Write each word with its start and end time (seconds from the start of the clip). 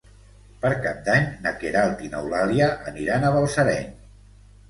Per 0.61 0.69
Cap 0.85 1.03
d'Any 1.09 1.25
na 1.43 1.51
Queralt 1.63 2.01
i 2.07 2.09
n'Eulàlia 2.15 2.71
aniran 2.93 3.27
a 3.27 3.31
Balsareny. 3.37 3.93